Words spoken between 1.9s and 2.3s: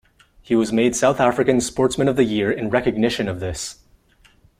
of the